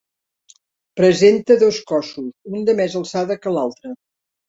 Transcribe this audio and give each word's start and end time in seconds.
Presenta 1.01 1.59
dos 1.65 1.79
cossos, 1.93 2.35
un 2.55 2.69
de 2.71 2.79
més 2.83 2.99
alçada 3.05 3.43
que 3.47 3.59
l'altre. 3.59 3.99